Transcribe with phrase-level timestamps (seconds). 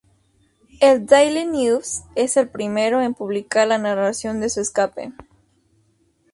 [0.79, 5.13] El "Daily News" fue el primero en publicar la narración de su escape.